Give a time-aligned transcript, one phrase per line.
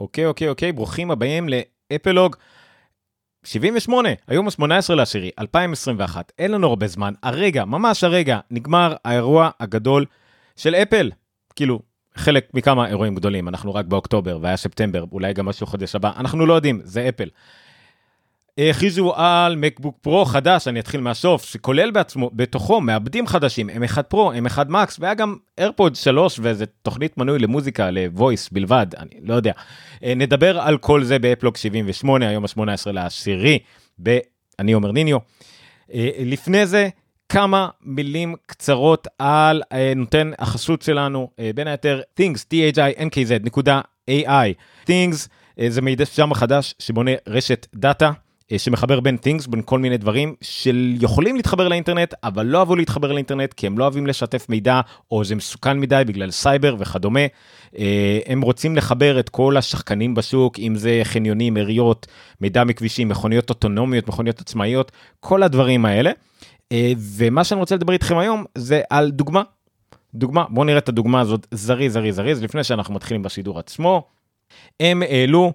[0.00, 2.36] אוקיי, אוקיי, אוקיי, ברוכים הבאים לאפלוג
[3.44, 6.32] 78, היום ה-18 לעשירי, 2021.
[6.38, 10.04] אין לנו הרבה זמן, הרגע, ממש הרגע, נגמר האירוע הגדול
[10.56, 11.10] של אפל.
[11.56, 11.80] כאילו,
[12.14, 16.46] חלק מכמה אירועים גדולים, אנחנו רק באוקטובר והיה ספטמבר, אולי גם משהו חודש הבא, אנחנו
[16.46, 17.28] לא יודעים, זה אפל.
[18.68, 24.32] הכריזו על מקבוק פרו חדש, אני אתחיל מהסוף, שכולל בעצמו, בתוכו מעבדים חדשים, M1 פרו,
[24.32, 29.52] M1 מקס, והיה גם AirPod 3 ואיזה תוכנית מנוי למוזיקה, ל-voice בלבד, אני לא יודע.
[30.04, 33.58] אה, נדבר על כל זה באפלוג 78, היום ה-18 לעשירי.
[34.58, 35.18] אני אומר ניניו.
[35.94, 36.88] אה, לפני זה,
[37.28, 44.30] כמה מילים קצרות על אה, נותן החסות שלנו, בין היתר things, t-h-i-n-k-z.ai.
[44.86, 45.28] things
[45.68, 48.10] זה מידע שם חדש שבונה רשת דאטה.
[48.52, 53.12] אה, שמחבר בין things, בין כל מיני דברים שיכולים להתחבר לאינטרנט, אבל לא אהבו להתחבר
[53.12, 57.20] לאינטרנט כי הם לא אוהבים לשתף מידע, או זה מסוכן מדי בגלל סייבר וכדומה.
[57.78, 62.06] אה, הם רוצים לחבר את כל השחקנים בשוק, אם זה חניונים, עיריות,
[62.40, 66.10] מידע מכבישים, מכוניות אוטונומיות, מכוניות עצמאיות, כל הדברים האלה.
[66.72, 69.42] אה, ומה שאני רוצה לדבר איתכם היום זה על דוגמה.
[70.14, 74.02] דוגמה, בואו נראה את הדוגמה הזאת זריז, זריז, זריז, לפני שאנחנו מתחילים בשידור עצמו.
[74.80, 75.52] הם העלו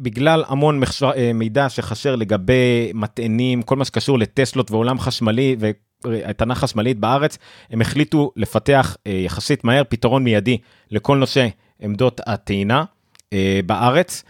[0.00, 5.56] בגלל המון מחשר, אה, מידע שחשר לגבי מטענים, כל מה שקשור לטסלות ועולם חשמלי
[6.04, 7.38] והטענה חשמלית בארץ,
[7.70, 10.58] הם החליטו לפתח אה, יחסית מהר פתרון מיידי
[10.90, 11.48] לכל נושא
[11.80, 12.84] עמדות הטעינה
[13.32, 14.24] אה, בארץ,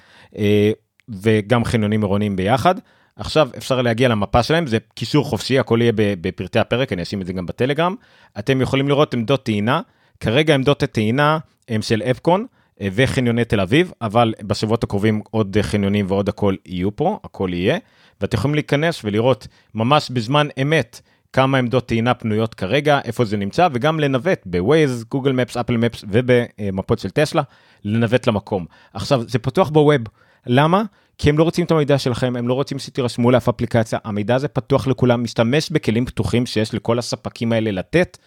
[1.08, 2.74] וגם חניונים עירוניים ביחד.
[3.16, 7.26] עכשיו אפשר להגיע למפה שלהם, זה קישור חופשי, הכל יהיה בפרטי הפרק, אני אשים את
[7.26, 7.94] זה גם בטלגרם.
[8.38, 9.80] אתם יכולים לראות עמדות טעינה,
[10.20, 12.46] כרגע עמדות הטעינה הם של אפקון.
[12.80, 17.78] אה, וחניוני תל אביב, אבל בשבועות הקרובים עוד חניונים ועוד הכל יהיו פה, הכל יהיה,
[18.20, 21.00] ואתם יכולים להיכנס ולראות ממש בזמן אמת
[21.32, 26.04] כמה עמדות טעינה פנויות כרגע, איפה זה נמצא, וגם לנווט בווייז, גוגל מפס, אפל מפס
[26.08, 27.42] ובמפות של טסלה,
[27.84, 28.66] לנווט למקום.
[28.94, 30.00] עכשיו, זה פתוח בווב,
[30.46, 30.82] למה?
[31.18, 34.48] כי הם לא רוצים את המידע שלכם, הם לא רוצים שתירשמו לאף אפליקציה, המידע הזה
[34.48, 38.18] פתוח לכולם, משתמש בכלים פתוחים שיש לכל הספקים האלה לתת.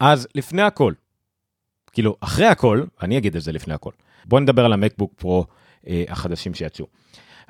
[0.00, 0.92] אז לפני הכל,
[1.92, 3.90] כאילו אחרי הכל, אני אגיד את זה לפני הכל.
[4.24, 5.46] בואו נדבר על המקבוק פרו
[5.88, 6.86] אה, החדשים שיצאו.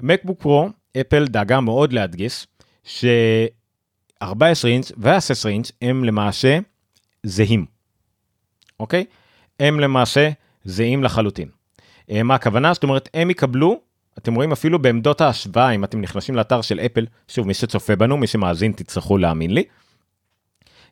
[0.01, 0.69] מקבוק פרו,
[1.01, 2.47] אפל דאגה מאוד להדגיס
[2.85, 4.27] ש-14
[4.65, 6.59] אינץ' ו-16 אינץ' הם למעשה
[7.23, 7.67] זהים,
[8.81, 9.05] אוקיי?
[9.61, 10.31] הם למעשה
[10.65, 11.49] זהים לחלוטין.
[12.11, 12.75] אה, מה הכוונה?
[12.75, 13.81] זאת אומרת, הם יקבלו,
[14.19, 18.17] אתם רואים אפילו בעמדות ההשוואה, אם אתם נכנסים לאתר של אפל, שוב, מי שצופה בנו,
[18.17, 19.65] מי שמאזין, תצטרכו להאמין לי.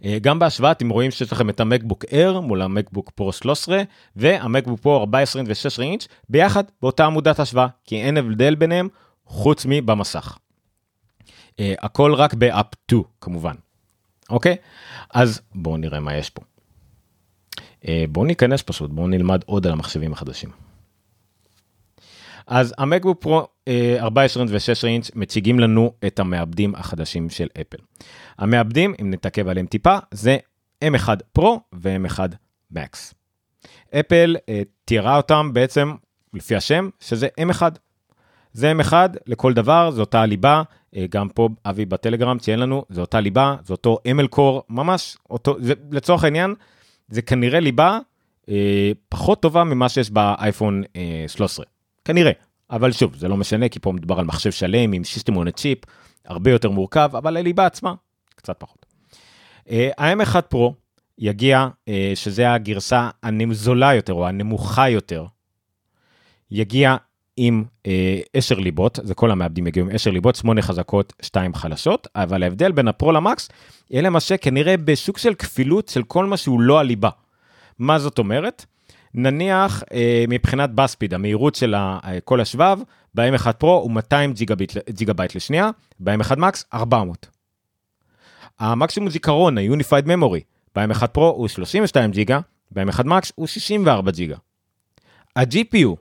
[0.04, 3.82] אה, גם בהשוואה אתם רואים שיש לכם את המקבוק Air מול המקבוק פרו 13
[4.16, 8.88] והמקבוק פרו 14 ו-16 אינץ' ביחד באותה עמודת השוואה, כי אין הבדל ביניהם
[9.26, 10.38] חוץ מבמסך.
[11.22, 13.54] Uh, הכל רק ב-up to כמובן,
[14.30, 14.56] אוקיי?
[15.14, 16.42] אז בואו נראה מה יש פה.
[17.82, 20.65] Uh, בואו ניכנס פשוט, בואו נלמד עוד על המחשבים החדשים.
[22.46, 23.46] אז המקבוק פרו
[23.98, 27.78] 14 ו-16 אינץ' מציגים לנו את המעבדים החדשים של אפל.
[28.38, 30.36] המעבדים, אם נתעכב עליהם טיפה, זה
[30.84, 32.18] M1 פרו ו-M1
[32.74, 33.14] Max.
[34.00, 34.50] אפל uh,
[34.84, 35.94] תיארה אותם בעצם,
[36.34, 37.62] לפי השם, שזה M1.
[38.52, 38.92] זה M1
[39.26, 40.62] לכל דבר, זו אותה ליבה,
[40.94, 45.16] uh, גם פה אבי בטלגרם ציין לנו, זו אותה ליבה, זה אותו ML Core, ממש
[45.30, 46.54] אותו, זה, לצורך העניין,
[47.08, 47.98] זה כנראה ליבה
[48.42, 48.48] uh,
[49.08, 51.66] פחות טובה ממה שיש באייפון uh, 13.
[52.04, 52.32] כנראה,
[52.70, 55.78] אבל שוב, זה לא משנה, כי פה מדובר על מחשב שלם עם שיסטם און צ'יפ,
[56.24, 57.94] הרבה יותר מורכב, אבל הליבה עצמה,
[58.36, 58.86] קצת פחות.
[59.70, 60.72] אה, ה-M1 Pro
[61.18, 65.26] יגיע, אה, שזה הגרסה הזולה יותר, או הנמוכה יותר,
[66.50, 66.96] יגיע
[67.36, 72.08] עם אה, עשר ליבות, זה כל המעבדים יגיעו עם עשר ליבות, שמונה חזקות, שתיים חלשות,
[72.14, 73.48] אבל ההבדל בין ה Pro ל Max,
[73.90, 77.10] יהיה למעשה כנראה בשוק של כפילות של כל מה שהוא לא הליבה.
[77.78, 78.66] מה זאת אומרת?
[79.16, 82.78] נניח אה, מבחינת bus speed, המהירות של אה, כל השבב,
[83.14, 84.32] ב-M1 Pro הוא 200
[84.90, 85.70] ג'יגה בייט לשנייה,
[86.00, 87.28] ב-M1 Max 400.
[88.58, 90.40] המקסימום זיכרון, ה-Unified Memory,
[90.76, 92.40] ב-M1 Pro הוא 32 ג'יגה,
[92.70, 94.36] ב-M1 Max הוא 64 ג'יגה.
[95.36, 95.96] ה-GPU,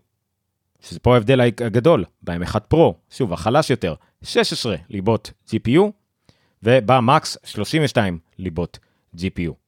[0.80, 5.82] שזה פה ההבדל הגדול, ב-M1 Pro, שוב, החלש יותר, 16 ליבות GPU,
[6.64, 8.80] ובמקס 32 ליבות
[9.18, 9.65] GPU.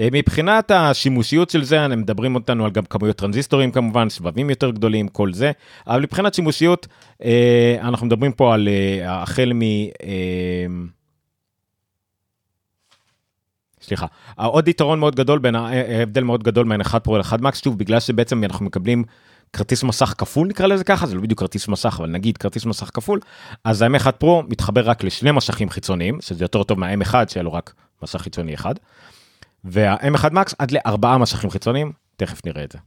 [0.00, 4.70] אה, מבחינת השימושיות של זה, הם מדברים אותנו על גם כמויות טרנזיסטורים כמובן, שבבים יותר
[4.70, 5.52] גדולים, כל זה,
[5.86, 6.86] אבל מבחינת שימושיות,
[7.24, 9.60] אה, אנחנו מדברים פה על אה, החל מ...
[13.82, 14.06] סליחה,
[14.36, 18.00] עוד יתרון מאוד גדול בין ההבדל מאוד גדול בין 1 פרו ל-1 מקס, שוב, בגלל
[18.00, 19.04] שבעצם אנחנו מקבלים
[19.52, 22.90] כרטיס מסך כפול נקרא לזה ככה, זה לא בדיוק כרטיס מסך, אבל נגיד כרטיס מסך
[22.94, 23.20] כפול,
[23.64, 27.74] אז ה-M1 פרו מתחבר רק לשני משכים חיצוניים, שזה יותר טוב מה-M1 שהיה לו רק
[28.02, 28.74] מסך חיצוני אחד.
[29.64, 32.78] וה-M1 Max עד לארבעה משכים חיצוניים, תכף נראה את זה.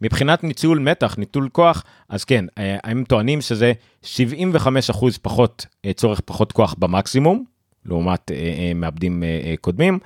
[0.00, 3.72] מבחינת ניצול מתח, ניטול כוח, אז כן, אה, הם טוענים שזה
[4.02, 7.44] 75% פחות, אה, צורך פחות כוח במקסימום,
[7.84, 9.22] לעומת אה, מעבדים
[9.60, 9.98] קודמים,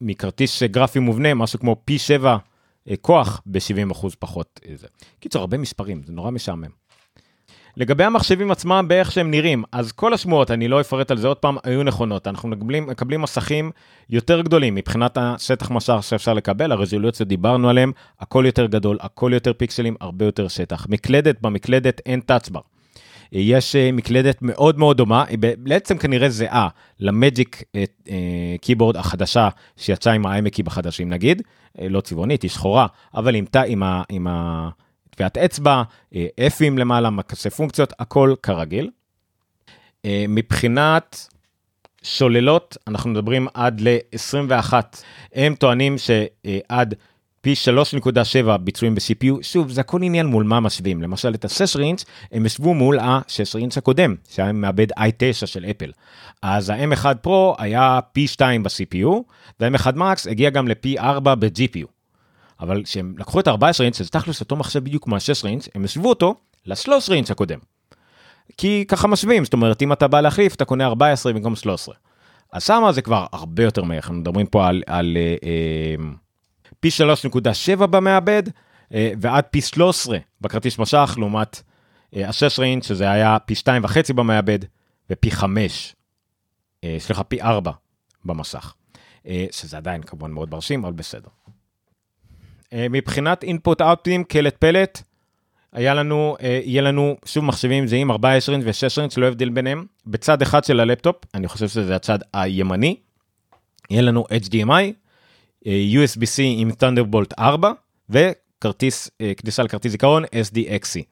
[0.00, 2.36] ומכרטיס גרפי מובנה, משהו כמו פי 7
[3.00, 4.60] כוח ב-70% פחות.
[5.20, 6.70] קיצור, הרבה מספרים, זה נורא משעמם.
[7.80, 11.36] לגבי המחשבים עצמם באיך שהם נראים, אז כל השמועות, אני לא אפרט על זה עוד
[11.36, 12.26] פעם, היו נכונות.
[12.26, 13.70] אנחנו מקבלים, מקבלים מסכים
[14.10, 19.52] יותר גדולים מבחינת השטח מסך שאפשר לקבל, הרזולוציות דיברנו עליהם, הכל יותר גדול, הכל יותר
[19.52, 20.86] פיקסלים, הרבה יותר שטח.
[20.88, 22.60] מקלדת, במקלדת אין טאצבר.
[23.32, 26.68] יש אה, מקלדת מאוד מאוד דומה, היא בעצם כנראה זהה
[27.00, 27.62] למג'יק
[28.60, 31.42] קיבורד אה, החדשה שיצאה עם ה-IMAקים החדשים נגיד,
[31.80, 34.68] אה, לא צבעונית, היא שחורה, אבל עם, עם, עם ה...
[35.20, 35.82] טביעת אצבע,
[36.46, 38.90] אפים למעלה, מקסי פונקציות, הכל כרגיל.
[40.04, 41.26] אה, מבחינת
[42.02, 44.72] שוללות, אנחנו מדברים עד ל-21.
[45.34, 46.94] הם טוענים שעד
[47.40, 47.54] פי
[48.02, 51.02] 3.7 ביצועים ב-CPU, שוב, זה הכל עניין מול מה משווים.
[51.02, 55.92] למשל, את ה-6 רינץ', הם ישבו מול ה-6 רינץ' הקודם, שהיה מעבד i9 של אפל.
[56.42, 59.08] אז ה-M1 Pro היה פי 2 ב-CPU,
[59.60, 61.99] וה-M1 Max הגיע גם לפי 4 ב-GPU.
[62.60, 65.84] אבל כשהם לקחו את ה-14 אינץ', שזה תכלס אותו מחשב בדיוק כמו ה-16 אינץ', הם
[65.84, 66.34] השוו אותו
[66.66, 67.58] ל-13 אינץ' הקודם.
[68.56, 71.94] כי ככה משווים, זאת אומרת, אם אתה בא להחליף, אתה קונה 14 במקום 13.
[72.52, 76.10] אז שמה זה כבר הרבה יותר מהר, אנחנו מדברים פה על, על אה, אה,
[76.80, 76.88] פי
[77.78, 78.42] 3.7 במעבד,
[78.94, 81.62] אה, ועד פי 13 בכרטיס משך, לעומת
[82.16, 84.58] אה, ה-16 אינץ', שזה היה פי 2.5 במעבד,
[85.10, 85.94] ופי 5,
[86.84, 87.70] אה, סליחה, פי 4
[88.24, 88.74] במסך.
[89.26, 91.28] אה, שזה עדיין כמובן מאוד מרשים, אבל בסדר.
[92.72, 95.02] אה, מבחינת input output קלט פלט,
[95.72, 99.86] היה לנו, אה, יהיה לנו שוב מחשבים זהים 14 אינץ' ו-16 אינץ', לא הבדל ביניהם.
[100.06, 102.96] בצד אחד של הלפטופ, אני חושב שזה הצד הימני,
[103.90, 104.92] יהיה לנו HDMI,
[105.66, 107.72] אה, USB-C עם Thunderbolt 4,
[108.10, 111.02] וכרטיס, כניסה לכרטיס זיכרון SDXC.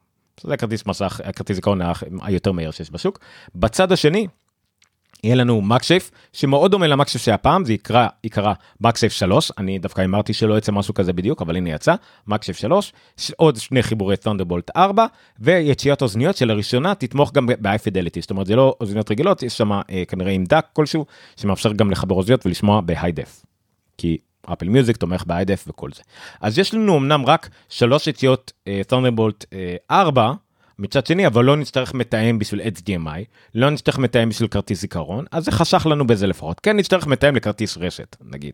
[0.43, 1.81] זה הכרטיס מסך, הכרטיס זיכרון
[2.23, 3.19] היותר מהיר שיש בשוק.
[3.55, 4.27] בצד השני,
[5.25, 10.05] יהיה לנו מקשייף שמאוד דומה למקשייף שהיה פעם זה יקרא יקרא מקשייף 3 אני דווקא
[10.05, 11.95] אמרתי שלא יצא משהו כזה בדיוק אבל הנה יצא
[12.27, 12.93] מקשייף 3
[13.37, 15.07] עוד שני חיבורי תונדרבולט 4
[15.39, 19.73] ויציאת אוזניות שלראשונה תתמוך גם ב-high fidelity זאת אומרת זה לא אוזניות רגילות יש שם
[19.73, 21.07] אה, כנראה עם דק כלשהו
[21.37, 23.45] שמאפשר גם לחבר אוזניות ולשמוע ב-high def.
[23.99, 24.19] כי
[24.53, 26.03] אפל מיוזיק תומך ב-high def וכל זה
[26.41, 28.53] אז יש לנו אמנם רק שלוש יציאות
[28.87, 30.33] תונדרבולט אה, 4
[30.79, 35.45] מצד שני, אבל לא נצטרך מתאם בשביל HDMI, לא נצטרך מתאם בשביל כרטיס זיכרון, אז
[35.45, 36.61] זה חשך לנו בזה לפחות.
[36.61, 38.53] כן, נצטרך מתאם לכרטיס רשת, נגיד,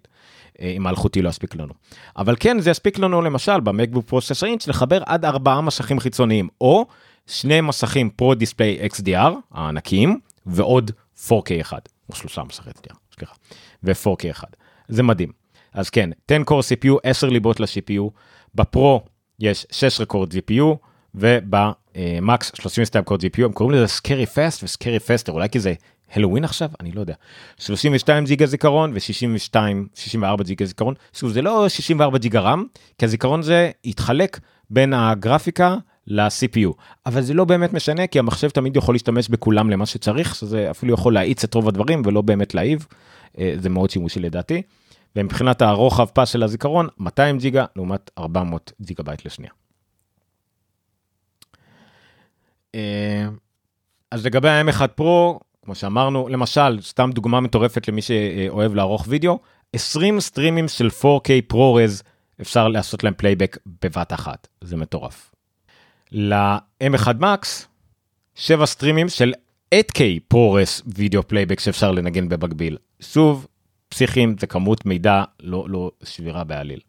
[0.60, 1.74] אה, אם האלחוטי לא יספיק לנו.
[2.16, 6.86] אבל כן, זה יספיק לנו למשל במקבוק פרוססור אינץ' לחבר עד ארבעה מסכים חיצוניים, או
[7.26, 10.90] שני מסכים פרו דיספליי XDR הענקיים, ועוד
[11.28, 13.34] 4K אחד, או שלושה מסכי XDR, סליחה,
[13.82, 14.48] ו-4K אחד.
[14.88, 15.32] זה מדהים.
[15.72, 18.10] אז כן, 10 core CPU, 10 ליבות ל-CPU,
[18.54, 19.00] בפרו
[19.40, 20.76] יש 16 core GPU,
[21.96, 25.74] ובמקס 32 קוד GPU הם קוראים לזה סקרי פסט וסקרי פסטר אולי כי זה
[26.12, 26.70] הלואוין עכשיו?
[26.80, 27.14] אני לא יודע.
[27.58, 29.56] 32 ג'יגה זיכרון ו62
[29.94, 30.94] 64 ג'יגה זיכרון.
[31.12, 32.64] שוב זה לא 64 ג'יגה RAM
[32.98, 36.72] כי הזיכרון זה יתחלק בין הגרפיקה ל-CPU
[37.06, 40.94] אבל זה לא באמת משנה כי המחשב תמיד יכול להשתמש בכולם למה שצריך שזה אפילו
[40.94, 42.86] יכול להאיץ את רוב הדברים ולא באמת להאט.
[43.38, 44.62] אה, זה מאוד שימושי לדעתי.
[45.16, 49.52] ומבחינת הרוחב פס של הזיכרון 200 ג'יגה לעומת 400 ג'יגה בייט לשנייה.
[49.52, 49.64] אה,
[54.10, 59.38] אז לגבי ה-M1 Pro, כמו שאמרנו, למשל, סתם דוגמה מטורפת למי שאוהב לערוך וידאו,
[59.72, 62.02] 20 סטרימים של 4K ProRes
[62.40, 65.30] אפשר לעשות להם playback בבת אחת, זה מטורף.
[66.12, 67.46] ל-M1 Max,
[68.34, 69.32] 7 סטרימים של
[69.74, 72.78] 8K ProRes וידאו playback שאפשר לנגן במקביל.
[73.00, 73.46] שוב,
[73.88, 76.80] פסיכי זה כמות מידע לא, לא סבירה בעליל.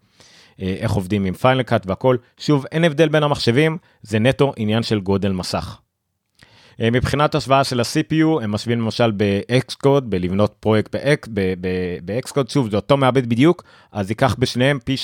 [0.61, 2.17] אה, איך עובדים עם Final Cut והכל.
[2.37, 5.79] שוב, אין הבדל בין המחשבים, זה נטו עניין של גודל מסך.
[6.81, 10.95] אה, מבחינת השוואה של ה-CPU, הם משווים למשל ב-Xcode, בלבנות פרויקט
[11.33, 14.95] ב-Xcode, שוב, זה אותו מעבד בדיוק, אז ייקח בשניהם פי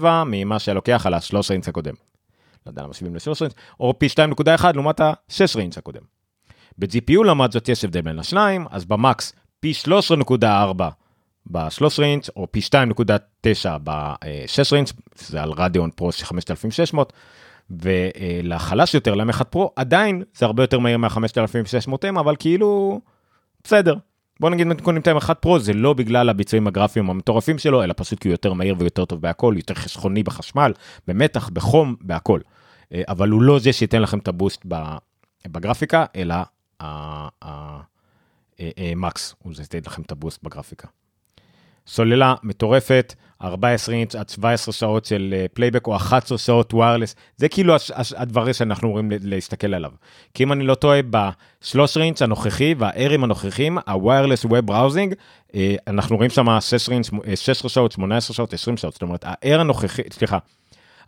[0.00, 1.94] 3.7 ממה שלוקח על ה-13 אינץ' הקודם.
[2.66, 6.02] לא יודע למה משווים ל-13 אינץ', או פי 2.1 לעומת ה-16 אינץ' הקודם.
[6.78, 10.44] ב-GPU לעומת זאת יש הבדל בין השניים, אז ב Max פי 13.4
[11.46, 17.12] ב-13 אינץ' או פי 2.9 ב-16 אינץ', זה על Radeon Pro 5600,
[17.70, 23.00] ולחלש יותר, ל-M1 פרו, עדיין זה הרבה יותר מהיר מה-5600M, אבל כאילו,
[23.64, 23.94] בסדר.
[24.40, 27.84] בוא נגיד אם אתם קונים את ה-M1 פרו, זה לא בגלל הביצועים הגרפיים המטורפים שלו,
[27.84, 30.72] אלא פשוט כי הוא יותר מהיר ויותר טוב בהכל, יותר חסכוני בחשמל,
[31.08, 32.40] במתח, בחום, בהכל.
[32.92, 34.66] אה, אבל הוא לא זה שייתן לכם את הבוסט
[35.46, 36.34] בגרפיקה, אלא
[38.78, 40.88] המקס, הוא זה שייתן לכם את הבוסט בגרפיקה.
[41.86, 47.74] סוללה מטורפת, 14 אינץ' עד 17 שעות של playback או 11 שעות wireless, זה כאילו
[48.16, 49.90] הדברים שאנחנו אמורים להסתכל עליו.
[50.34, 55.14] כי אם אני לא טועה, ב-13 אינץ' הנוכחי והאיירים הנוכחים, ה wireless web browsing,
[55.86, 56.46] אנחנו רואים שם
[57.34, 60.38] 16 שעות, 18 שעות, 20 שעות, זאת אומרת, ה Air הנוכחי, סליחה,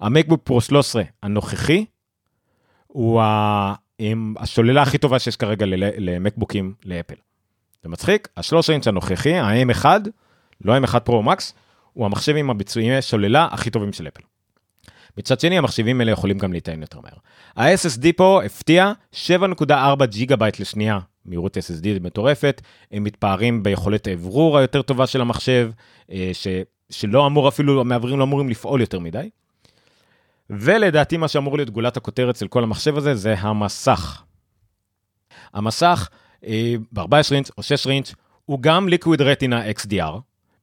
[0.00, 1.84] ה MacBook Pro 13 הנוכחי,
[2.86, 3.22] הוא
[4.36, 5.66] הסוללה הכי טובה שיש כרגע
[5.98, 7.14] למקבוקים לאפל.
[7.82, 9.84] זה מצחיק, ה-13 אינץ' הנוכחי, ה-M1,
[10.64, 11.54] לא M1 Pro Max,
[11.92, 14.22] הוא המחשב עם הביצועי סוללה הכי טובים של אפל.
[15.18, 17.12] מצד שני המחשבים האלה יכולים גם להיטען יותר מהר.
[17.56, 24.82] ה-SSD פה הפתיע 7.4 ג'יגה בייט לשנייה, מהירות SSD מטורפת, הם מתפארים ביכולת האוורור היותר
[24.82, 25.70] טובה של המחשב,
[26.12, 26.46] אה, ש,
[26.90, 29.30] שלא אמור אפילו, המאווררים לא אמורים לפעול יותר מדי.
[30.50, 34.22] ולדעתי מה שאמור להיות גולת הכותרת של כל המחשב הזה זה המסך.
[35.52, 36.08] המסך
[36.46, 38.14] אה, ב-14 אינץ' או 6 אינץ'
[38.44, 40.18] הוא גם Liquid Retina XDR,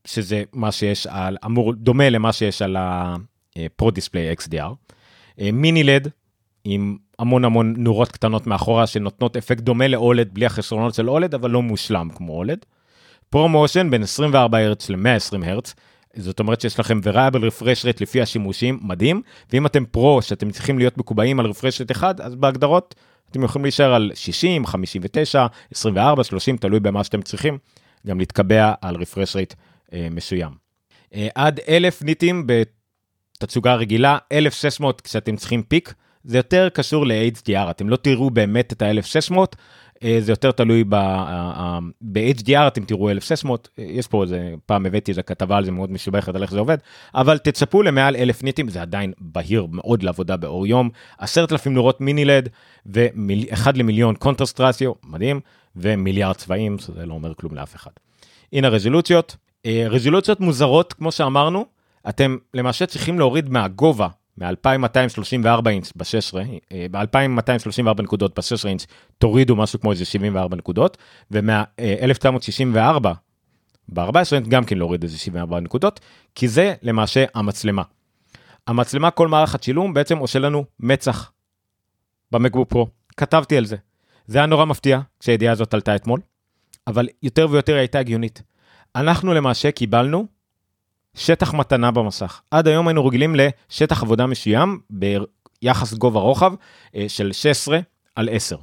[0.05, 4.73] שזה מה שיש על, אמור, דומה למה שיש על ה-Pro Display XDR.
[5.53, 6.07] מיני לד
[6.63, 11.51] עם המון המון נורות קטנות מאחורה שנותנות אפקט דומה לאולד בלי החסרונות של אולד אבל
[11.51, 12.65] לא מושלם כמו אולד.
[13.29, 15.75] פרו-מושן בין 24 הרץ ל-120 הרץ.
[16.15, 19.21] זאת אומרת שיש לכם variable refresh rate לפי השימושים, מדהים,
[19.53, 22.95] ואם אתם פרו שאתם צריכים להיות מקובעים על refresh rate אחד, אז בהגדרות
[23.31, 27.57] אתם יכולים להישאר על 60, 59, 24, 30, תלוי במה שאתם צריכים,
[28.07, 29.43] גם להתקבע על rate אה,
[30.11, 30.69] מסוים.
[31.15, 32.47] אה, עד 1,000 ניטים
[33.37, 35.93] בתצוגה רגילה, 1,600 כשאתם צריכים פיק,
[36.23, 39.37] זה יותר קשור ל-HDR, אתם לא תראו באמת את ה-1,600,
[40.03, 45.57] אה, זה יותר תלוי ב-HDR, אתם תראו 1,600, יש פה איזה, פעם הבאתי איזה כתבה
[45.57, 46.77] על זה מאוד משובחת על איך זה עובד,
[47.15, 52.25] אבל תצפו למעל 1,000 ניטים, זה עדיין בהיר מאוד לעבודה באור יום, 10,000 נורות mini
[52.25, 52.49] LED,
[52.85, 55.39] ו-1 למיליון contrast ratio, מדהים,
[55.75, 57.91] ומיליארד צבעים, זה לא אומר כלום לאף אחד.
[58.53, 61.65] הנה הרזולוציות, אה, רזולוציות מוזרות, כמו שאמרנו,
[62.09, 66.37] אתם למעשה צריכים להוריד מהגובה, מ-2234 אינץ' ב-16,
[66.91, 68.85] ב-2234 נקודות ב-16 אינץ',
[69.17, 70.97] תורידו משהו כמו איזה 74 נקודות,
[71.31, 72.99] ומה-1964
[73.89, 75.99] ב-14 אינץ' גם כן להוריד איזה 74 נקודות,
[76.35, 77.83] כי זה למעשה המצלמה.
[78.67, 81.31] המצלמה, כל מערכת צילום בעצם עושה לנו מצח
[82.31, 82.87] במקבוק פרו.
[83.17, 83.75] כתבתי על זה.
[84.27, 86.19] זה היה נורא מפתיע כשהידיעה הזאת עלתה אתמול,
[86.87, 88.41] אבל יותר ויותר היא הייתה הגיונית.
[88.95, 90.25] אנחנו למעשה קיבלנו
[91.13, 92.41] שטח מתנה במסך.
[92.51, 96.53] עד היום היינו רגילים לשטח עבודה מסוים ביחס גובה רוחב
[96.95, 97.79] אה, של 16
[98.15, 98.57] על 10.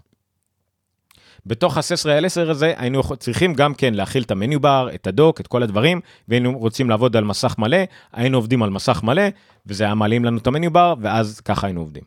[1.47, 5.40] בתוך ה-16 על 10 הזה היינו צריכים גם כן להכיל את המניו בר, את הדוק,
[5.40, 7.78] את כל הדברים, והיינו רוצים לעבוד על מסך מלא,
[8.12, 9.23] היינו עובדים על מסך מלא,
[9.66, 12.02] וזה היה מעלים לנו את ה menu bar, ואז ככה היינו עובדים.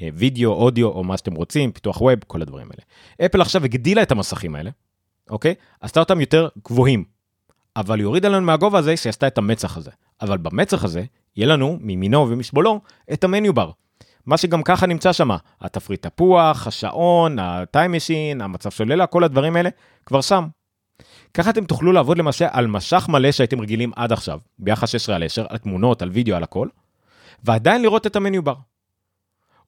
[0.00, 2.82] אה, וידאו, אודיו או מה שאתם רוצים, פיתוח web, כל הדברים האלה.
[3.26, 4.70] אפל עכשיו הגדילה את המסכים האלה,
[5.32, 5.54] אוקיי?
[5.80, 7.04] עשתה אותם יותר גבוהים.
[7.76, 9.90] אבל היא הורידה לנו מהגובה הזה שעשתה את המצח הזה.
[10.22, 11.04] אבל במצח הזה,
[11.36, 12.80] יהיה לנו מימינו ומשמאלו
[13.12, 13.70] את ה menu bar.
[14.26, 19.56] מה שגם ככה נמצא שם, התפריט תפוח, השעון, ה Time Machine, המצב סוללה, כל הדברים
[19.56, 19.70] האלה,
[20.06, 20.46] כבר שם.
[21.34, 25.24] ככה אתם תוכלו לעבוד למעשה על משך מלא שהייתם רגילים עד עכשיו, ביחס 16 על
[25.24, 26.68] 10, על תמונות, על וידאו, על הכל,
[27.44, 28.54] ועדיין לראות את המניו בר.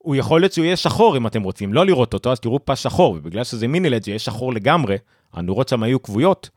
[0.05, 2.79] הוא יכול להיות שהוא יהיה שחור אם אתם רוצים לא לראות אותו, אז תראו פס
[2.79, 4.97] שחור, ובגלל שזה מינילד, זה יהיה שחור לגמרי,
[5.33, 6.51] הנורות שם היו כבויות,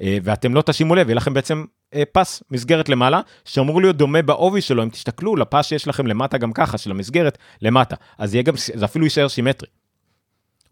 [0.00, 4.22] אה, ואתם לא תשימו לב, יהיה לכם בעצם אה, פס מסגרת למעלה, שאמור להיות דומה
[4.22, 7.96] בעובי שלו, אם תסתכלו לפס שיש לכם למטה גם ככה, של המסגרת, למטה.
[8.18, 9.68] אז גם, זה אפילו יישאר סימטרי.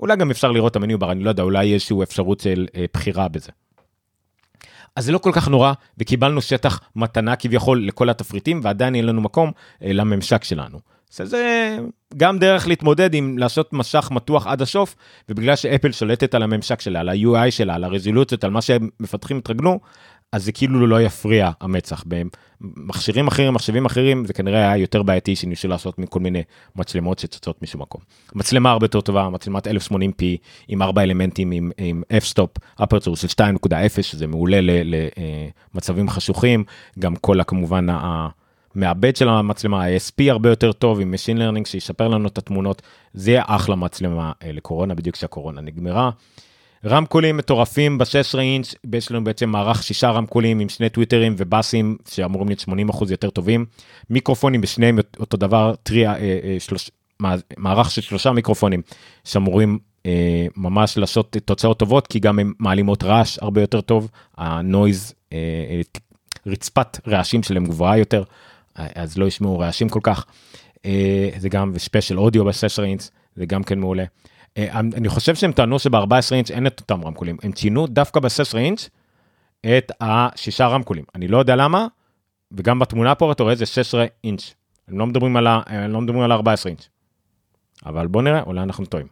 [0.00, 2.67] אולי גם אפשר לראות את המניו בר, אני לא יודע, אולי יש איזושהי אפשרות של
[2.76, 3.50] אה, בחירה בזה.
[4.97, 9.21] אז זה לא כל כך נורא, וקיבלנו שטח מתנה כביכול לכל התפריטים, ועדיין אין לנו
[9.21, 10.79] מקום לממשק שלנו.
[11.11, 11.79] שזה
[12.17, 14.97] גם דרך להתמודד עם לעשות משך מתוח עד הסוף,
[15.29, 19.38] ובגלל שאפל שולטת על הממשק שלה, על ה-UI שלה, על הרזולוציות, על מה שהם מפתחים
[19.38, 19.81] התרגלו,
[20.33, 22.05] אז זה כאילו לא יפריע המצח.
[22.61, 26.43] במכשירים אחרים, מחשבים אחרים, זה כנראה היה יותר בעייתי שניסו לעשות מכל מיני
[26.76, 28.00] מצלמות שצצות משום מקום.
[28.35, 30.23] מצלמה הרבה יותר טובה, מצלמת 1080p
[30.69, 34.59] עם ארבע אלמנטים עם, עם f-stop, אפרצור של 2.0, שזה מעולה
[35.75, 36.64] למצבים חשוכים,
[36.99, 37.87] גם כל הכמובן
[38.77, 42.83] המעבד של המצלמה, ה-ASP הרבה יותר טוב עם Machine Learning שישפר לנו את התמונות,
[43.15, 46.11] זה יהיה אחלה מצלמה אה, לקורונה, בדיוק כשהקורונה נגמרה.
[46.87, 52.49] רמקולים מטורפים ב-16 אינץ', יש לנו בעצם מערך שישה רמקולים עם שני טוויטרים ובאסים שאמורים
[52.49, 53.67] להיות 80% יותר טובים.
[54.11, 56.91] מיקרופונים בשניהם אותו דבר, three, אה, אה, שלוש,
[57.57, 58.83] מערך של שלושה מיקרופונים
[59.25, 64.48] שאמורים אה, ממש לעשות תוצאות טובות, כי גם הם מעלימות רעש הרבה יותר טוב, ה
[64.48, 65.39] noise, אה,
[65.71, 65.81] אה,
[66.47, 68.23] רצפת רעשים שלהם גבוהה יותר,
[68.75, 70.27] אז לא ישמעו רעשים כל כך.
[70.85, 74.05] אה, זה גם spatial audio ב-16 אינץ', זה גם כן מעולה.
[74.57, 78.59] אה, אני חושב שהם טענו שב-14 אינץ' אין את אותם רמקולים, הם ציינו דווקא ב-16
[78.59, 78.89] אינץ'
[79.61, 81.05] את השישה רמקולים.
[81.15, 81.87] אני לא יודע למה,
[82.53, 84.55] וגם בתמונה פה אתה רואה זה 16 אינץ'.
[84.89, 86.89] הם לא מדברים על ה-14 לא אינץ'.
[87.87, 89.07] אבל בוא נראה, אולי אנחנו טועים.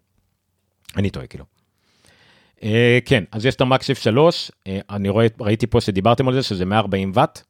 [0.97, 1.45] אני טועה כאילו.
[2.57, 2.63] Uh,
[3.05, 6.65] כן, אז יש את המקשיב 3, uh, אני רואה, ראיתי פה שדיברתם על זה, שזה
[6.65, 7.43] 140 ואט,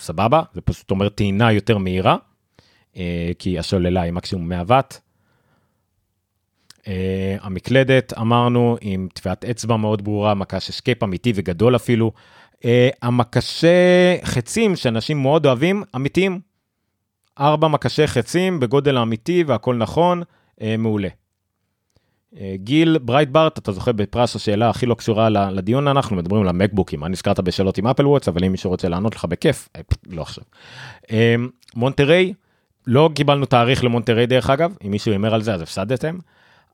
[0.00, 2.16] סבבה, זה פשוט אומר טעינה יותר מהירה,
[2.94, 2.96] uh,
[3.38, 4.98] כי השוללה היא מקסימום 100 ואט.
[6.80, 6.84] Uh,
[7.40, 12.12] המקלדת אמרנו עם טביעת אצבע מאוד ברורה, מקש escape אמיתי וגדול אפילו.
[12.54, 12.64] Uh,
[13.02, 13.66] המקשי
[14.24, 16.40] חצים שאנשים מאוד אוהבים, אמיתיים.
[17.40, 20.22] ארבע מקשי חצים בגודל האמיתי והכל נכון,
[20.78, 21.08] מעולה.
[22.34, 27.00] Uh, גיל ברייטברט, אתה זוכה בפרס השאלה הכי לא קשורה לדיון, אנחנו מדברים על המקבוקים,
[27.00, 29.68] מה נזכרת בשאלות עם אפל ווטש, אבל אם מישהו רוצה לענות לך בכיף,
[30.10, 30.44] לא עכשיו.
[31.04, 31.10] Uh,
[31.74, 32.32] מונטריי,
[32.86, 36.18] לא קיבלנו תאריך למונטריי דרך אגב, אם מישהו הימר על זה אז הפסדתם.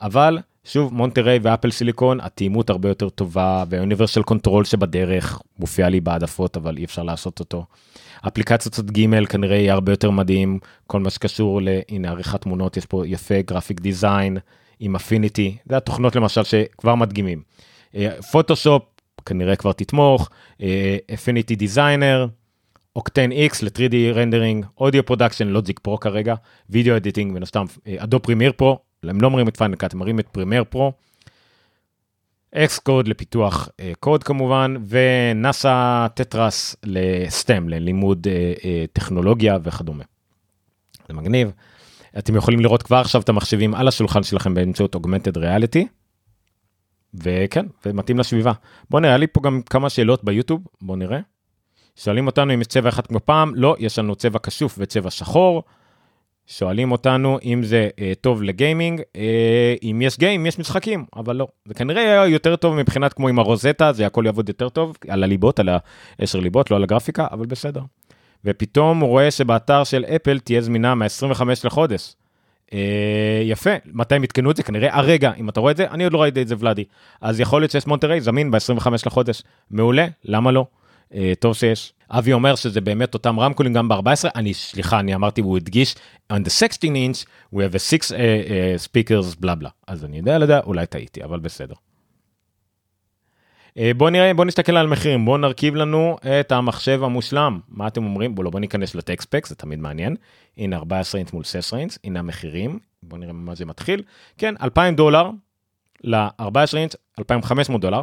[0.00, 6.00] אבל שוב מונטריי ואפל סיליקון התאימות הרבה יותר טובה וה universal control שבדרך מופיע לי
[6.00, 7.64] בהעדפות אבל אי אפשר לעשות אותו.
[8.28, 12.86] אפליקציות צד ג' כנראה יהיה הרבה יותר מדהים כל מה שקשור להנה עריכת תמונות יש
[12.86, 14.38] פה יפה graphic design
[14.80, 17.42] עם אפיניטי זה התוכנות למשל שכבר מדגימים.
[18.30, 20.30] פוטושופ אה, כנראה כבר תתמוך
[21.14, 22.26] אפיניטי דיזיינר.
[22.96, 26.34] Octane X ל-3D rendering, audio production, Logic Pro כרגע,
[26.70, 27.64] video editing, מן הסתם
[27.98, 30.92] Adobe Premiere Pro, הם לא מראים את Final Cut, הם מראים את Premiere Pro.
[32.54, 33.68] Xcode לפיתוח
[34.00, 40.04] קוד כמובן, ונאסא טטריס ל STEM, ללימוד uh, טכנולוגיה וכדומה.
[41.08, 41.52] זה מגניב.
[42.18, 45.86] אתם יכולים לראות כבר עכשיו את המחשבים על השולחן שלכם באמצעות augmented reality.
[47.14, 48.52] וכן, ומתאים לסביבה.
[48.90, 51.18] בוא נראה לי פה גם כמה שאלות ביוטיוב, בוא נראה.
[51.96, 55.62] שואלים אותנו אם יש צבע אחד כמו פעם, לא, יש לנו צבע כסוף וצבע שחור.
[56.46, 61.48] שואלים אותנו אם זה אה, טוב לגיימינג, אה, אם יש גיים, יש משחקים, אבל לא.
[61.64, 65.24] זה כנראה יהיה יותר טוב מבחינת כמו עם הרוזטה, זה הכל יעבוד יותר טוב, על
[65.24, 65.68] הליבות, על
[66.18, 67.80] העשר ליבות, לא על הגרפיקה, אבל בסדר.
[68.44, 72.14] ופתאום הוא רואה שבאתר של אפל תהיה זמינה מ-25 לחודש.
[72.72, 74.62] אה, יפה, מתי הם עדכנו את זה?
[74.62, 76.84] כנראה הרגע, אם אתה רואה את זה, אני עוד לא ראיתי את זה ולאדי.
[77.20, 79.42] אז יכול להיות שיש מונטריי זמין ב-25 לחודש.
[79.70, 80.66] מעולה, למה לא?
[81.14, 81.92] אה, טוב שיש.
[82.10, 85.94] אבי אומר שזה באמת אותם רמקולים גם ב-14, אני, סליחה, אני אמרתי, הוא הדגיש,
[86.32, 87.24] on the 16 inch,
[87.54, 89.70] we have a six uh, uh, speakers, בלה בלה.
[89.86, 91.74] אז אני יודע, לדע, אולי טעיתי, אבל בסדר.
[93.78, 97.60] Uh, בוא נראה, בוא נסתכל על מחירים, בוא נרכיב לנו את המחשב המושלם.
[97.68, 98.34] מה אתם אומרים?
[98.34, 100.16] בוא לא, בוא ניכנס לטקספק, זה תמיד מעניין.
[100.56, 104.02] הנה 14 אינץ מול 16 אינץ, הנה המחירים, בוא נראה מה זה מתחיל.
[104.38, 105.30] כן, 2,000 דולר
[106.04, 108.02] ל-14 אינץ, 2,500 דולר.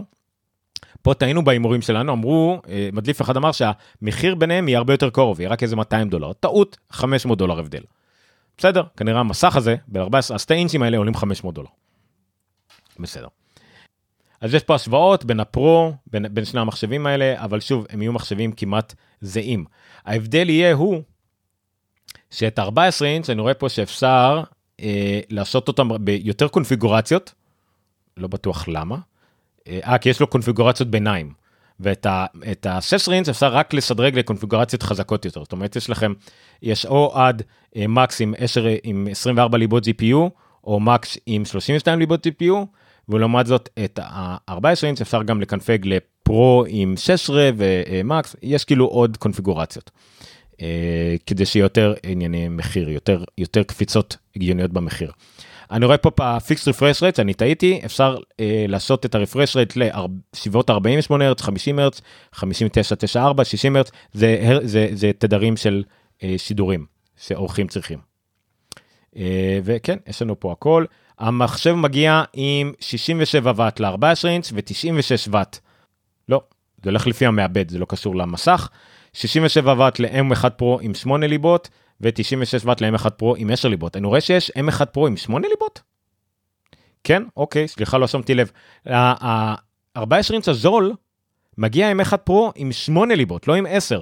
[1.01, 5.39] פה טעינו בהימורים שלנו, אמרו, אה, מדליף אחד אמר שהמחיר ביניהם יהיה הרבה יותר קרוב,
[5.39, 6.33] יהיה רק איזה 200 דולר.
[6.33, 7.83] טעות, 500 דולר הבדל.
[8.57, 11.69] בסדר, כנראה המסך הזה, ב-14, השתי אינצ'ים האלה עולים 500 דולר.
[12.99, 13.27] בסדר.
[14.41, 18.13] אז יש פה השוואות בין הפרו, בין, בין שני המחשבים האלה, אבל שוב, הם יהיו
[18.13, 19.65] מחשבים כמעט זהים.
[20.06, 21.02] ההבדל יהיה הוא,
[22.32, 24.43] שאת 14 אינץ' אני רואה פה שאפשר
[24.80, 27.34] אה, לעשות אותם ביותר קונפיגורציות,
[28.17, 28.98] לא בטוח למה.
[29.67, 31.34] אה, כי יש לו קונפיגורציות ביניים.
[31.80, 35.43] ואת ה-16 אינץ' אפשר רק לשדרג לקונפיגורציות חזקות יותר.
[35.43, 36.13] זאת אומרת, יש לכם,
[36.62, 37.43] יש או עד
[37.76, 40.30] אה, מקס עם, 10, עם 24 ליבות GPU,
[40.63, 42.54] או מקס עם 32 ליבות GPU,
[43.10, 49.18] ולעומת זאת את ה-14 אינץ' אפשר גם לקנפג לפרו עם 16 ומקס, יש כאילו עוד
[49.18, 49.91] קונפיגורציות.
[50.62, 55.12] אה, כדי שיהיה יותר ענייני מחיר, יותר, יותר קפיצות הגיוניות במחיר.
[55.72, 59.73] אני רואה פה fixed refresh rate, אני טעיתי, אפשר אה, לעשות את ה refresh rate
[59.76, 62.02] לסביבות 48 הרץ, 50 הרץ,
[62.34, 65.84] 59, 94, 60 הרץ, זה, זה, זה תדרים של
[66.24, 66.86] אה, שידורים
[67.17, 68.00] שעורכים צריכים.
[69.18, 70.86] אה, וכן, יש לנו פה הכל.
[71.19, 75.60] המחשב מגיע עם 67 ואט ל-14 אינץ' ו-96 ואט.
[76.30, 76.41] לא,
[76.84, 78.69] זה הולך לפי המעבד, זה לא קשור למסך.
[79.13, 81.69] 67 ואט ל-M1 פרו עם 8 ליבות,
[82.01, 83.97] ו-96 ואט ל-M1 פרו עם 10 ליבות.
[83.97, 85.82] אני רואה שיש M1 פרו עם 8 ליבות?
[87.04, 88.51] כן, אוקיי, סליחה, לא שמתי לב.
[88.86, 90.93] ה-14 אינץ' הזול
[91.58, 94.01] מגיע עם 1 פרו עם 8 ליבות, לא עם 10.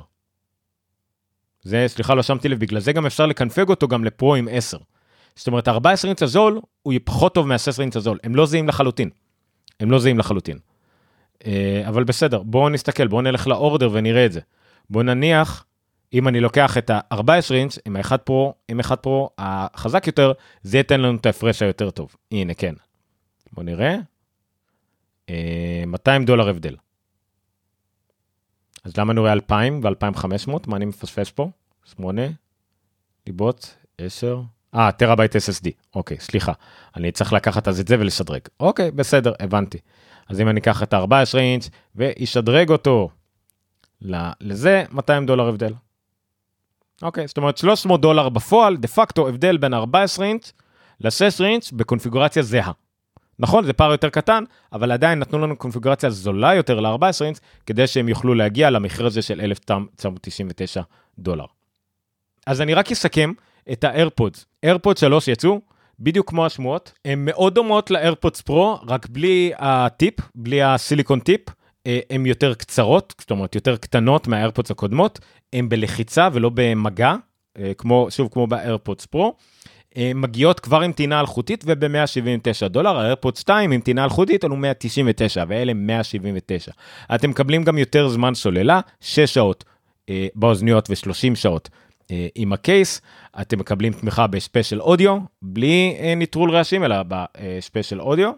[1.63, 4.77] זה, סליחה, לא שמתי לב, בגלל זה גם אפשר לקנפג אותו גם לפרו עם 10.
[5.35, 9.09] זאת אומרת, ה-14 אינץ' הזול הוא פחות טוב מה-16 אינץ' הזול, הם לא זהים לחלוטין.
[9.79, 10.57] הם לא זהים לחלוטין.
[11.45, 14.39] אה, אבל בסדר, בואו נסתכל, בואו נלך ל order ונראה את זה.
[14.89, 15.65] בואו נניח,
[16.13, 20.77] אם אני לוקח את ה-14 אינץ' עם ה-M1 פרו, עם M1 פרו החזק יותר, זה
[20.77, 22.15] ייתן לנו את ההפרש היותר טוב.
[22.31, 22.73] הנה, כן.
[23.51, 23.95] בואו נראה.
[25.87, 26.75] 200 אה, דולר הבדל.
[28.83, 30.51] אז למה אני רואה 2,000 ו-2,500?
[30.67, 31.49] מה אני מפספס פה?
[31.85, 32.21] 8
[33.27, 34.41] ליבות, 10.
[34.75, 35.69] אה, טראבייט SSD.
[35.95, 36.51] אוקיי, סליחה.
[36.95, 38.41] אני צריך לקחת אז את זה ולשדרג.
[38.59, 39.77] אוקיי, בסדר, הבנתי.
[40.29, 43.09] אז אם אני אקח את ה-14 אינץ' ואשדרג אותו
[44.41, 45.73] לזה, 200 דולר הבדל.
[47.01, 50.51] אוקיי, זאת אומרת 300 דולר בפועל, דה פקטו הבדל בין 14 אינץ'
[50.99, 52.71] ל-16 אינץ' בקונפיגורציה זהה.
[53.39, 57.87] נכון, זה פער יותר קטן, אבל עדיין נתנו לנו קונפיגורציה זולה יותר ל-14 אינץ', כדי
[57.87, 60.81] שהם יוכלו להגיע למחיר הזה של 1999
[61.19, 61.45] דולר.
[62.47, 63.31] אז אני רק אסכם
[63.71, 64.45] את האיירפודס.
[64.63, 65.61] איירפודס 3 יצאו,
[65.99, 71.41] בדיוק כמו השמועות, הן מאוד דומות לאיירפודס פרו, רק בלי הטיפ, בלי ה silicone tip.
[72.09, 75.19] הן יותר קצרות, זאת אומרת יותר קטנות מהאיירפודס הקודמות,
[75.53, 77.15] הן בלחיצה ולא במגע,
[77.57, 79.35] אה, כמו, שוב, כמו באיירפודס פרו.
[79.97, 85.43] אה, מגיעות כבר עם טעינה אלחוטית וב-179 דולר, האיירפוד 2 עם טעינה אלחוטית עלו 199
[85.47, 86.71] ואלה 179.
[87.15, 89.63] אתם מקבלים גם יותר זמן סוללה, 6 שעות
[90.09, 91.79] אה, באוזניות ו-30 שעות אה,
[92.35, 93.01] עם ה case,
[93.41, 98.31] אתם מקבלים תמיכה ב spatial audio, בלי אה, ניטרול רעשים אלא ב spatial audio.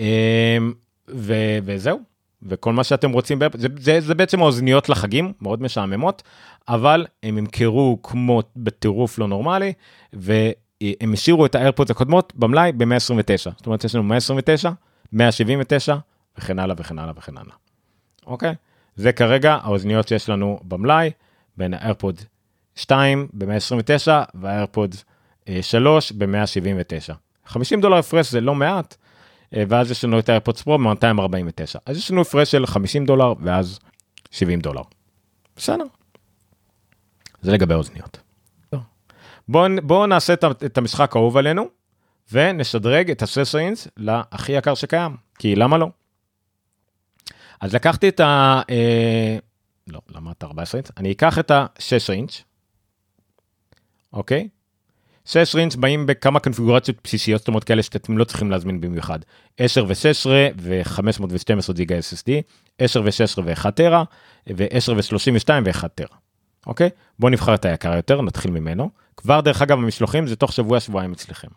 [0.00, 0.58] אה,
[1.14, 1.98] ו- וזהו,
[2.42, 6.22] וכל מה שאתם רוצים, זה, זה, זה בעצם האוזניות לחגים, מאוד משעממות,
[6.68, 9.72] אבל הם ימכרו כמו בטירוף לא נורמלי,
[10.12, 13.50] והם השאירו את האיירפודס הקודמות במלאי ב-129.
[13.56, 14.70] זאת אומרת, יש לנו 129,
[15.12, 15.96] 179,
[16.38, 17.54] וכן הלאה וכן הלאה וכן הלאה.
[18.26, 18.54] אוקיי?
[18.96, 21.10] זה כרגע האוזניות שיש לנו במלאי,
[21.60, 22.20] בין האיירפוד
[22.74, 24.94] 2 ב-129 והאיירפוד
[25.60, 27.14] 3 ב-179.
[27.46, 28.96] 50 דולר הפרש זה לא מעט,
[29.54, 31.80] אה, ואז יש לנו את האיירפודס פרו ב-249.
[31.86, 33.78] אז יש לנו הפרש של 50 דולר ואז
[34.30, 34.82] 70 דולר.
[35.56, 35.84] בסדר.
[37.42, 38.20] זה לגבי אוזניות.
[39.48, 40.32] בואו בוא נעשה
[40.66, 41.68] את המשחק האהוב עלינו
[42.32, 45.88] ונשדרג את ה-16 אינץ להכי יקר שקיים, כי למה לא?
[47.60, 48.62] אז לקחתי את ה...
[49.90, 50.90] לא, למה את ה-14 אינץ?
[50.96, 52.42] אני אקח את ה-6 אינץ',
[54.12, 54.48] אוקיי?
[55.24, 59.18] 6 אינץ' באים בכמה קונפיגורציות בסיסיות, זאת אומרת כאלה שאתם לא צריכים להזמין במיוחד.
[59.58, 62.30] 10 ו-16 ו-512 ג'יגה SSD,
[62.78, 64.04] 10 ו-16 ו-1 טרה,
[64.56, 66.16] ו-10 ו-32 ו-1 טרה.
[66.66, 66.90] אוקיי?
[67.18, 68.90] בואו נבחר את היקר יותר, נתחיל ממנו.
[69.16, 71.48] כבר דרך אגב המשלוחים זה תוך שבוע שבועיים אצלכם.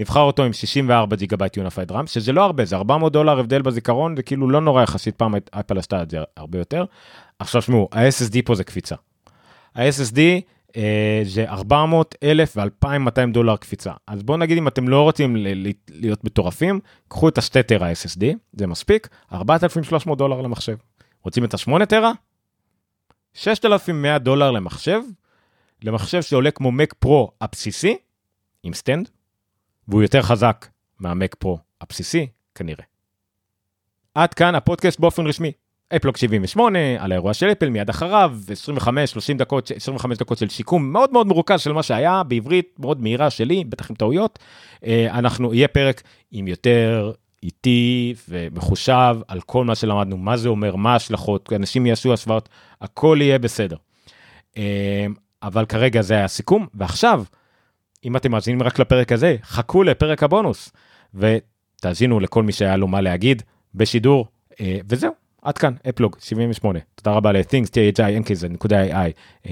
[0.00, 3.62] נבחר אותו עם 64 ג'יגה בייט unified RAM, שזה לא הרבה, זה 400 דולר הבדל
[3.62, 6.84] בזיכרון, זה כאילו לא נורא יחסית, פעם אפל עשתה את זה הרבה יותר.
[7.38, 8.94] עכשיו שמעו, ה-SSD פה זה קפיצה.
[9.74, 10.18] ה-SSD
[10.76, 13.92] אה, זה 400, 1,000 ו-2,200 דולר קפיצה.
[14.06, 15.36] אז בואו נגיד אם אתם לא רוצים
[15.90, 20.76] להיות מטורפים, קחו את ה-2 טרה SSD, זה מספיק, 4,300 דולר למחשב.
[21.24, 22.12] רוצים את ה-8 טרה?
[23.34, 25.00] 6,100 דולר למחשב,
[25.82, 27.96] למחשב שעולה כמו Mac Pro הבסיסי,
[28.62, 29.08] עם stand,
[29.88, 30.66] והוא יותר חזק
[31.00, 32.84] מהמק פרו הבסיסי, כנראה.
[34.14, 35.52] עד כאן הפודקאסט באופן רשמי.
[35.96, 40.92] אפלוג 78 על האירוע של אפל מיד אחריו 25 30 דקות 25 דקות של סיכום
[40.92, 44.38] מאוד מאוד מרוכז של מה שהיה בעברית מאוד מהירה שלי בטח עם טעויות
[44.86, 50.76] אה, אנחנו יהיה פרק עם יותר איטי ומחושב על כל מה שלמדנו מה זה אומר
[50.76, 52.48] מה ההשלכות אנשים יעשו השוואות
[52.80, 53.76] הכל יהיה בסדר.
[54.56, 55.06] אה,
[55.42, 57.24] אבל כרגע זה היה הסיכום ועכשיו
[58.04, 60.72] אם אתם מאזינים רק לפרק הזה חכו לפרק הבונוס
[61.14, 63.42] ותאזינו לכל מי שהיה לו מה להגיד
[63.74, 64.26] בשידור
[64.60, 65.12] אה, וזהו.
[65.42, 69.48] עד כאן אפלוג 78 תודה רבה ל-things thing's.ai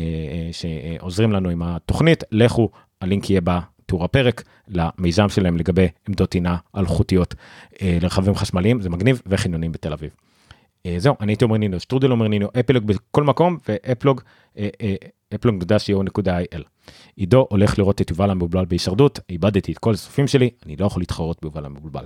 [0.52, 7.34] שעוזרים לנו עם התוכנית לכו הלינק יהיה בתיאור הפרק למיזם שלהם לגבי עמדות טעינה אלחוטיות
[7.82, 10.10] אה, לרכבים חשמליים זה מגניב וחניונים בתל אביב.
[10.86, 14.20] אה, זהו אני הייתי אומר נינו שטרודל אומר נינו אפלוג בכל מקום ואפלוג
[15.34, 16.62] אפלוג.co.il.
[17.16, 21.02] עידו הולך לראות את יובל המבולבל בהישרדות איבדתי את כל הסופים שלי אני לא יכול
[21.02, 22.04] להתחרות ביובל המבולבל.